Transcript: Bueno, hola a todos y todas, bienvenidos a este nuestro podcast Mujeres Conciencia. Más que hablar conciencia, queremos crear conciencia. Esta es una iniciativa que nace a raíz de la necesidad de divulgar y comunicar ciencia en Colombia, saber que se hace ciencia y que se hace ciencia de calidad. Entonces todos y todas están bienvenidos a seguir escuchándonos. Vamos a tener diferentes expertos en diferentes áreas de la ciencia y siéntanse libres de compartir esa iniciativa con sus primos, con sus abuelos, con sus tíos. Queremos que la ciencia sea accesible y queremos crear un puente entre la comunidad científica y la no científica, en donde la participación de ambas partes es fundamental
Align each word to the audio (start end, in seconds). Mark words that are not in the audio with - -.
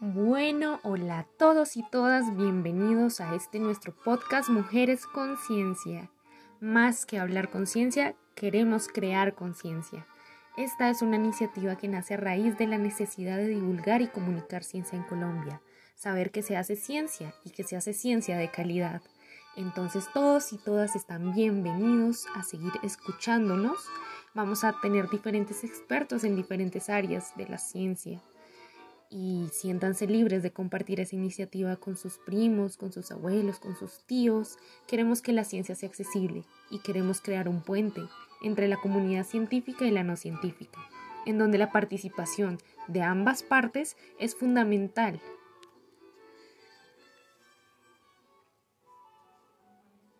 Bueno, 0.00 0.80
hola 0.82 1.20
a 1.20 1.24
todos 1.38 1.76
y 1.76 1.84
todas, 1.88 2.36
bienvenidos 2.36 3.20
a 3.20 3.36
este 3.36 3.60
nuestro 3.60 3.94
podcast 3.94 4.48
Mujeres 4.48 5.06
Conciencia. 5.06 6.10
Más 6.60 7.06
que 7.06 7.20
hablar 7.20 7.48
conciencia, 7.48 8.16
queremos 8.34 8.88
crear 8.88 9.36
conciencia. 9.36 10.04
Esta 10.56 10.90
es 10.90 11.00
una 11.00 11.14
iniciativa 11.14 11.76
que 11.76 11.86
nace 11.86 12.14
a 12.14 12.16
raíz 12.16 12.58
de 12.58 12.66
la 12.66 12.76
necesidad 12.76 13.36
de 13.36 13.46
divulgar 13.46 14.02
y 14.02 14.08
comunicar 14.08 14.64
ciencia 14.64 14.98
en 14.98 15.04
Colombia, 15.04 15.62
saber 15.94 16.32
que 16.32 16.42
se 16.42 16.56
hace 16.56 16.74
ciencia 16.74 17.32
y 17.44 17.50
que 17.50 17.62
se 17.62 17.76
hace 17.76 17.92
ciencia 17.92 18.36
de 18.36 18.50
calidad. 18.50 19.00
Entonces 19.56 20.08
todos 20.12 20.52
y 20.52 20.58
todas 20.58 20.96
están 20.96 21.32
bienvenidos 21.32 22.26
a 22.34 22.42
seguir 22.42 22.72
escuchándonos. 22.82 23.78
Vamos 24.34 24.64
a 24.64 24.74
tener 24.82 25.08
diferentes 25.08 25.62
expertos 25.62 26.24
en 26.24 26.34
diferentes 26.34 26.90
áreas 26.90 27.32
de 27.36 27.46
la 27.46 27.58
ciencia 27.58 28.20
y 29.14 29.46
siéntanse 29.52 30.08
libres 30.08 30.42
de 30.42 30.52
compartir 30.52 30.98
esa 30.98 31.14
iniciativa 31.14 31.76
con 31.76 31.96
sus 31.96 32.18
primos, 32.18 32.76
con 32.76 32.92
sus 32.92 33.12
abuelos, 33.12 33.60
con 33.60 33.76
sus 33.76 34.00
tíos. 34.06 34.58
Queremos 34.88 35.22
que 35.22 35.32
la 35.32 35.44
ciencia 35.44 35.76
sea 35.76 35.88
accesible 35.88 36.42
y 36.68 36.80
queremos 36.80 37.20
crear 37.20 37.48
un 37.48 37.62
puente 37.62 38.02
entre 38.42 38.66
la 38.66 38.76
comunidad 38.76 39.24
científica 39.24 39.84
y 39.84 39.92
la 39.92 40.02
no 40.02 40.16
científica, 40.16 40.80
en 41.26 41.38
donde 41.38 41.58
la 41.58 41.70
participación 41.70 42.58
de 42.88 43.02
ambas 43.02 43.44
partes 43.44 43.96
es 44.18 44.34
fundamental 44.34 45.20